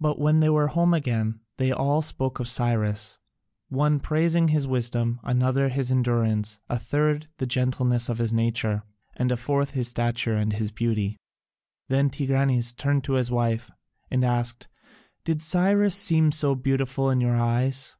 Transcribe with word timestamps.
But 0.00 0.18
when 0.18 0.40
they 0.40 0.48
were 0.48 0.68
home 0.68 0.94
again, 0.94 1.40
they 1.58 1.70
all 1.70 2.00
spoke 2.00 2.40
of 2.40 2.48
Cyrus, 2.48 3.18
one 3.68 4.00
praising 4.00 4.48
his 4.48 4.66
wisdom, 4.66 5.20
another 5.22 5.68
his 5.68 5.90
endurance, 5.90 6.60
a 6.70 6.78
third 6.78 7.26
the 7.36 7.44
gentleness 7.46 8.08
of 8.08 8.16
his 8.16 8.32
nature, 8.32 8.84
and 9.14 9.30
a 9.30 9.36
fourth 9.36 9.72
his 9.72 9.88
stature 9.88 10.34
and 10.36 10.54
his 10.54 10.70
beauty. 10.72 11.18
Then 11.90 12.08
Tigranes 12.08 12.72
turned 12.74 13.04
to 13.04 13.16
his 13.20 13.30
wife 13.30 13.70
and 14.10 14.24
asked, 14.24 14.66
"Did 15.24 15.42
Cyrus 15.42 15.94
seem 15.94 16.32
so 16.32 16.54
beautiful 16.54 17.10
in 17.10 17.20
your 17.20 17.36
eyes?" 17.36 17.96